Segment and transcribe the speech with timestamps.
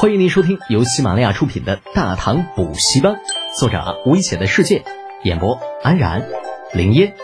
[0.00, 3.14] 欢迎您收听由喜马拉雅出品的《大唐补习班》，
[3.58, 4.84] 作者危险的世界，
[5.24, 6.24] 演播安然、
[6.72, 7.16] 林烟、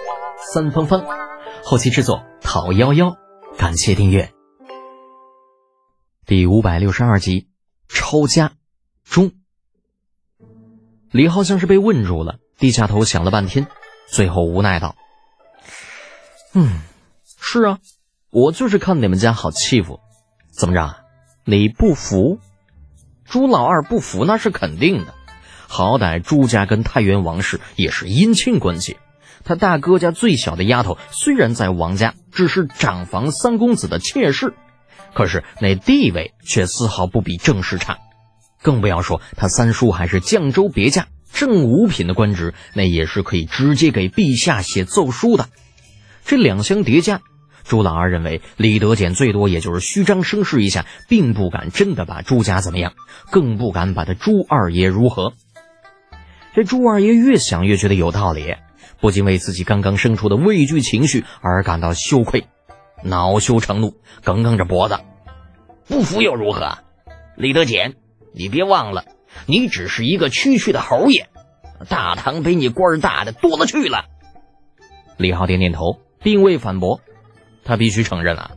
[0.52, 1.06] 三芳芳，
[1.62, 3.16] 后期制作陶幺幺。
[3.56, 4.32] 感谢订阅。
[6.26, 7.46] 第五百六十二集，
[7.86, 8.54] 抄家
[9.04, 9.30] 中。
[11.12, 13.68] 李浩像是被问住了，低下头想了半天，
[14.08, 14.96] 最后无奈道
[16.54, 16.80] ：“嗯，
[17.38, 17.78] 是啊，
[18.30, 20.00] 我就是看你们家好欺负，
[20.50, 20.96] 怎么着？
[21.44, 22.40] 你不服？”
[23.28, 25.14] 朱老二不服那是肯定的，
[25.66, 28.96] 好歹朱家跟太原王氏也是姻亲关系。
[29.44, 34.54] 他大哥家最小的丫头虽然在王家只是长房三公子的妾室，
[35.14, 37.98] 可是那地位却丝毫不比郑氏差。
[38.62, 45.48] 更不要说他三叔还是绛州别驾正五品的官职，那也是可以直接给陛下写奏书的。
[46.24, 47.20] 这两相叠加。
[47.64, 52.92] 朱老二认为李德俭最多也就是虚张声势一下，并不敢真的把朱家怎么样，
[53.30, 55.32] 更不敢把他朱二爷如何。
[56.54, 58.54] 这朱二爷越想越觉得有道理，
[59.00, 62.46] 不禁为自己刚刚生出的畏惧情绪而感到羞愧，
[63.02, 65.00] 恼羞成怒，梗梗着脖子
[65.88, 66.78] ：“不服又如何？
[67.36, 67.94] 李德俭，
[68.32, 69.04] 你别忘了，
[69.46, 71.28] 你只是一个区区的侯爷，
[71.88, 74.04] 大唐比你官大的多了去了。”
[75.16, 77.00] 李浩点点头，并未反驳。
[77.64, 78.50] 他必须承认啊，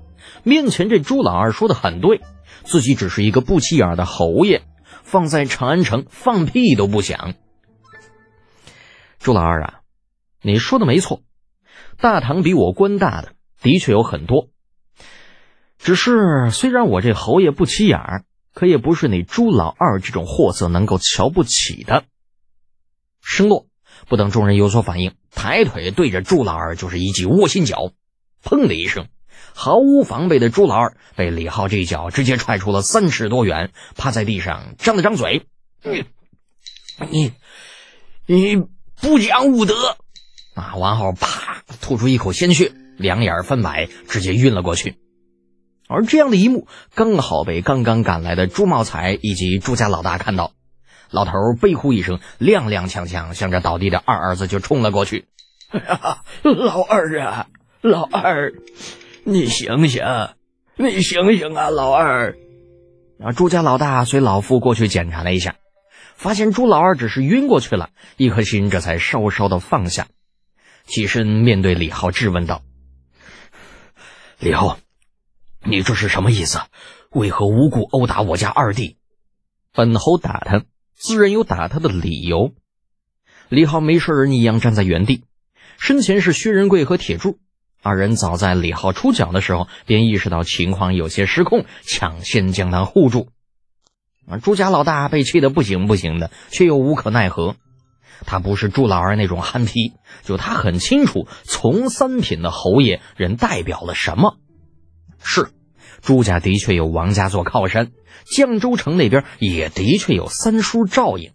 [0.44, 2.22] 面前这朱老二说的很对，
[2.64, 4.64] 自己只是一个不起眼的侯爷，
[5.04, 7.34] 放在长安城放屁都不响。
[9.20, 9.80] 朱老二啊，
[10.42, 11.22] 你说的没错，
[11.98, 14.50] 大唐比我官大的的确有很多，
[15.78, 22.04] 只是虽然我这侯爷不起眼儿，可也不是你朱老二这种货色能够瞧不起的。
[23.22, 23.68] 声落，
[24.08, 27.92] 不等众人有所反应，抬腿对着朱老二就是一记窝心脚。
[28.44, 29.08] 砰的一声，
[29.54, 35.46] 毫无防备的朱老二被李浩这一脚直接踹出了三尺多远，趴在地上张了张嘴
[35.84, 36.06] ：“你，
[37.10, 37.34] 你，
[38.26, 38.56] 你
[39.02, 39.74] 不讲武德！”
[40.56, 40.76] 啊！
[40.76, 44.98] 完后啪吐出一口鲜血，两眼翻白，直接晕了过去。
[45.88, 50.52] 而这样的一幕刚好被刚刚赶来的朱茂才以及朱家老大看到，
[51.12, 51.32] 老头
[51.62, 55.28] 悲呼一声，踉踉跄跄向着倒地的二儿子就冲了过去
[56.44, 57.48] ：“老二啊！”
[57.88, 58.54] 老二，
[59.24, 60.04] 你醒醒，
[60.76, 61.70] 你醒醒啊！
[61.70, 62.38] 老二，
[63.20, 65.56] 啊朱家老大随老夫过去检查了一下，
[66.16, 70.08] 发现朱老二只是晕过去了，一颗心这才稍稍的放下，
[70.86, 72.62] 起身面对李浩质问道
[74.38, 74.78] ：“李浩，
[75.64, 76.60] 你这是什么意思？
[77.12, 78.98] 为何无故殴打我家二弟？”
[79.72, 82.52] 本侯打他，自然有打他的理由。
[83.48, 85.24] 李浩没事人一样站在原地，
[85.80, 87.40] 身前是薛仁贵和铁柱。
[87.82, 93.30] 二人早在李浩出脚的时候，便意识到情况有些失控，抢先将他护住。
[94.28, 97.56] 啊，朱家老大被气得不行不行的，却又无可奈何。
[98.26, 99.94] 他不是朱老二那种憨批，
[100.24, 104.38] 就他很清楚，从三品的侯爷人代表了什么。
[105.24, 105.50] 是，
[106.02, 107.92] 朱家的确有王家做靠山，
[108.26, 111.32] 绛州城那边也的确有三叔照应。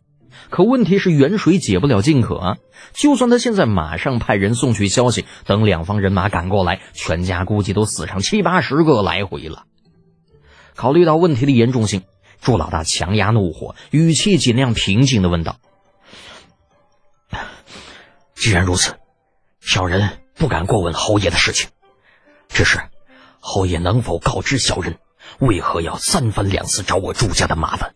[0.50, 2.58] 可问题是远水解不了近渴！
[2.92, 9.64] 就算他现在马上派人送去消息，等两方人马赶过来，全家估计都死上七八十个来回了。
[10.74, 12.02] 考虑到问题的严重性，
[12.40, 15.56] 朱老大强压怒火，语气尽量平静的问道
[18.34, 18.94] ：“既然如此，
[19.60, 21.70] 小人不敢过问侯爷的事情。
[22.48, 22.80] 只是，
[23.40, 24.98] 侯爷能否告知小人，
[25.38, 27.94] 为何要三番两次找我朱家的麻烦？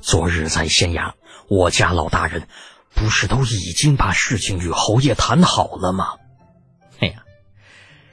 [0.00, 1.12] 昨日在县衙。”
[1.48, 2.46] 我家老大人
[2.94, 6.14] 不是都已经把事情与侯爷谈好了吗？
[7.00, 7.22] 哎呀，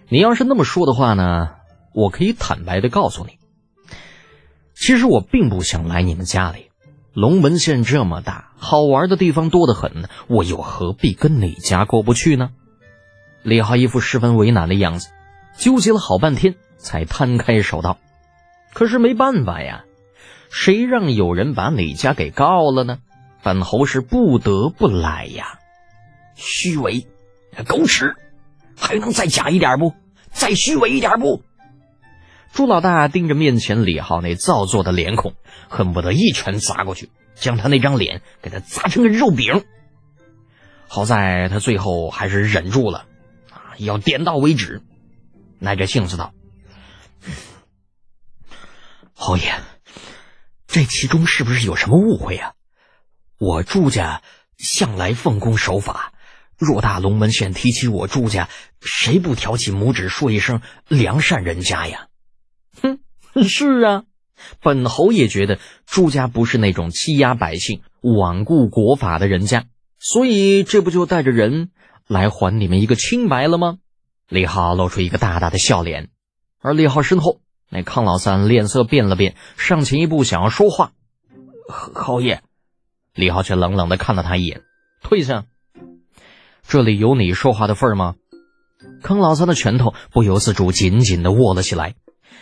[0.09, 1.55] 你要是那么说的话呢，
[1.93, 3.37] 我可以坦白的告诉你，
[4.73, 6.71] 其实我并不想来你们家里。
[7.13, 12.49] 龙门县这么大，好玩的地方多得很，我又何必跟你家过不去呢？
[13.41, 15.09] 李浩一副十分为难的样子，
[15.57, 17.97] 纠结了好半天，才摊开手道
[18.73, 19.85] ：“可是没办法呀，
[20.49, 22.97] 谁让有人把你家给告了呢？”
[23.45, 25.59] 本侯是不得不来呀！
[26.33, 27.05] 虚伪，
[27.67, 28.15] 狗屎，
[28.75, 29.93] 还能再假一点不？
[30.31, 31.43] 再虚伪一点不？
[32.51, 35.35] 朱老大盯着面前李浩那造作的脸孔，
[35.69, 39.63] 恨不得一拳砸过去，将他那张脸给他砸成个肉饼。
[40.87, 43.05] 好在他最后还是忍住了，
[43.51, 44.81] 啊，要点到为止，
[45.59, 46.33] 耐着性子道
[49.13, 49.53] ：“侯爷，
[50.65, 52.53] 这其中是不是有什么误会啊？”
[53.37, 54.21] 我朱家
[54.57, 56.13] 向来奉公守法，
[56.57, 58.49] 若大龙门县提起我朱家，
[58.81, 62.07] 谁不挑起拇指说一声良善人家呀？
[62.81, 62.99] 哼，
[63.43, 64.03] 是啊，
[64.61, 69.65] 本侯也觉得朱家不是那种欺压百姓、罔顾国法的人家，
[69.99, 71.71] 所以这不就带着人
[72.07, 73.79] 来还你们一个清白了吗？
[74.29, 76.09] 李浩露出一个大大的笑脸，
[76.61, 80.93] 而李浩身后那康老三脸色变了变，上前一步想要说话。
[81.67, 82.41] 侯爷，
[83.15, 84.61] 李浩却冷冷的看了他一眼，
[85.01, 85.45] 退下。
[86.67, 88.15] 这里有你说话的份儿吗？
[89.01, 91.95] 康老三的拳头不由自主紧紧的握了起来。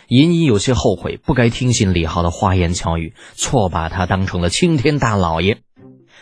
[0.08, 5.62] 隐隐有些后悔，不该听信李浩的花言巧语，错把他当成了青天大老爷。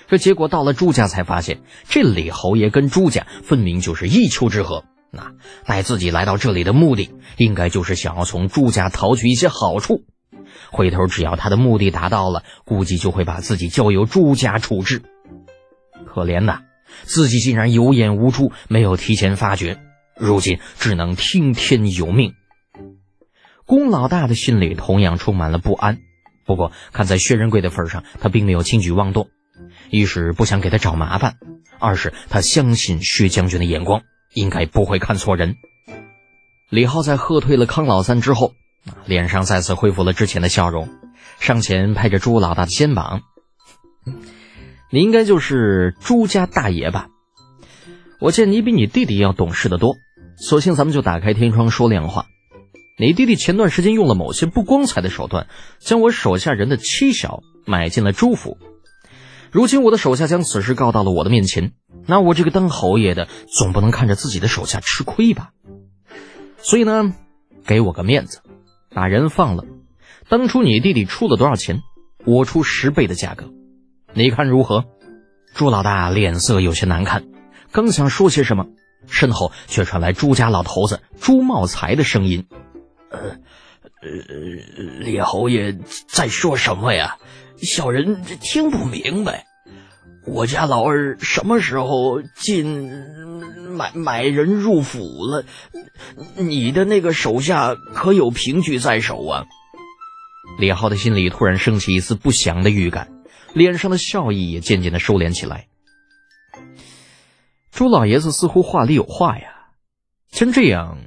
[0.06, 4.84] 这结果到了朱家，才发现这李侯爷跟朱家分明就是一丘之貉。
[5.10, 5.32] 那
[5.64, 10.04] 带自己来到这里的目的，应该就是想要从朱家讨取一些好处。
[10.72, 15.02] 回头只要他的目的达到了，估计就会把自己交由朱家处置。
[16.06, 16.62] 可怜呐，
[17.04, 19.78] 自己竟然有眼无珠，没有提前发觉，
[20.16, 22.34] 如今只能听天由命。
[23.66, 25.98] 龚老大的心里同样充满了不安，
[26.44, 29.28] 不过看在薛仁贵的份上，他并没有轻举妄动。
[29.90, 31.36] 一是不想给他找麻烦，
[31.78, 34.02] 二是他相信薛将军的眼光，
[34.34, 35.54] 应该不会看错人。
[36.70, 38.54] 李浩在喝退了康老三之后，
[39.06, 40.88] 脸上再次恢复了之前的笑容，
[41.38, 43.22] 上前拍着朱老大的肩膀
[44.90, 47.08] ：“你应该就是朱家大爷吧？
[48.20, 49.96] 我见你比你弟弟要懂事的多，
[50.36, 52.26] 索性咱们就打开天窗说亮话。”
[52.98, 55.48] 你弟弟前段时间用了某些不光彩的手段，
[55.80, 58.58] 将我手下人的妻小买进了朱府。
[59.50, 61.72] 如今我的手下将此事告到了我的面前，
[62.06, 65.50] 那我这个当侯爷的总不能看着自己的手下吃亏吧？
[66.58, 67.14] 所以呢，
[67.66, 68.40] 给我个面子，
[68.94, 69.64] 把人放了。
[70.28, 71.82] 当初你弟弟出了多少钱，
[72.24, 73.50] 我出十倍的价格，
[74.14, 74.84] 你看如何？
[75.54, 77.24] 朱老大脸色有些难看，
[77.72, 78.66] 刚想说些什么，
[79.06, 82.46] 身后却传来朱家老头子朱茂才的声音。
[83.10, 84.08] 呃，呃，
[85.00, 85.76] 李侯爷
[86.08, 87.18] 在说什么呀？
[87.58, 89.46] 小人听不明白。
[90.24, 92.90] 我家老二什么时候进
[93.70, 95.44] 买买人入府了？
[96.36, 99.46] 你的那个手下可有凭据在手啊？
[100.58, 103.10] 李浩的心里突然升起一丝不祥的预感，
[103.52, 105.68] 脸上的笑意也渐渐的收敛起来。
[107.70, 109.70] 朱老爷子似乎话里有话呀，
[110.30, 110.98] 先这样。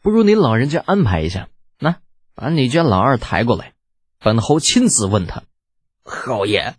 [0.00, 1.96] 不如您老人家安排一下，那
[2.34, 3.74] 把你家老二抬过来，
[4.18, 5.42] 本侯亲自问他。
[6.02, 6.74] 侯爷，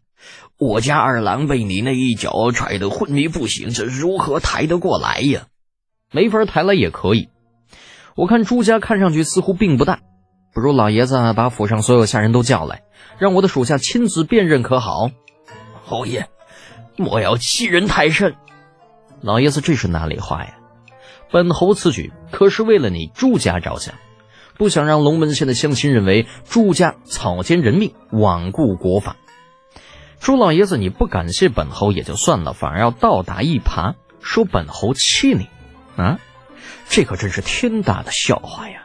[0.58, 5.48] 我家二郎被你那一脚踹得昏迷不醒，这如何抬得过来呀？
[6.12, 7.30] 没法抬来也可以。
[8.16, 10.00] 我看朱家看上去似乎并不大，
[10.54, 12.82] 不如老爷子把府上所有下人都叫来，
[13.18, 15.12] 让我的属下亲自辨认，可好？
[15.86, 16.28] 侯爷，
[16.98, 18.36] 莫要欺人太甚。
[19.22, 20.56] 老爷子这是哪里话呀？
[21.32, 23.96] 本侯此举可是为了你朱家着想，
[24.58, 29.16] 不想让龙门县的乡亲认为朱家草菅人命、罔顾国法。
[30.20, 35.48] 朱老爷子，你不感谢本侯也就算了，反而要倒打一耙，说本侯欺你，
[35.96, 36.20] 啊，
[36.90, 38.84] 这可真是天大的笑话呀！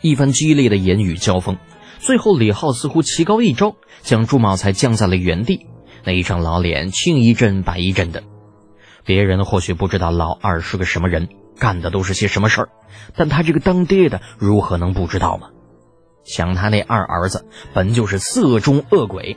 [0.00, 1.58] 一番激烈的言语交锋，
[1.98, 5.66] 最后李浩似乎棋高一招，将朱茂才降在了原地，
[6.02, 8.24] 那一张老脸青一阵白一阵的。
[9.04, 12.68] 别人或许不知道老二是个什么人，干的都是些什么事儿，
[13.14, 15.50] 但他这个当爹的如何能不知道吗？
[16.24, 19.36] 想他那二儿子本就是色中恶鬼，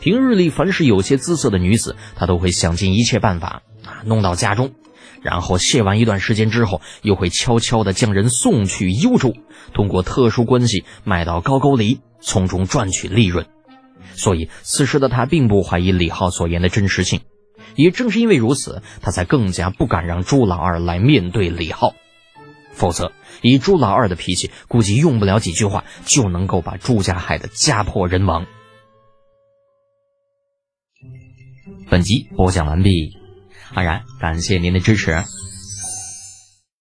[0.00, 4.72] 平日里凡是有些姿色的女子，他都会想尽一切办法啊弄到家中，
[5.22, 9.34] 然后卸完一段时间之后，又会悄悄地将人送去幽州，
[9.72, 13.46] 通过特殊关系卖到高句丽，从中赚取利润。
[14.14, 17.20] 所以此时的他并不怀疑李浩所言的真实性。
[17.74, 21.94] 也正是因为如此，他才更加不敢让朱老二来面对李浩，
[22.72, 23.12] 否则
[23.42, 28.46] 以朱老二的脾气，估计用不了几句话就能够把朱家害得家破人亡。
[31.96, 33.16] 本集播讲完毕，
[33.72, 35.24] 安然感谢您的支持。